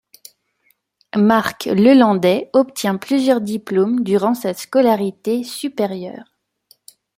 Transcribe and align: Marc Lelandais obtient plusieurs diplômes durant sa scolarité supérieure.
Marc 1.15 1.65
Lelandais 1.71 2.49
obtient 2.53 2.97
plusieurs 2.97 3.39
diplômes 3.39 4.03
durant 4.03 4.33
sa 4.33 4.55
scolarité 4.55 5.43
supérieure. 5.43 6.33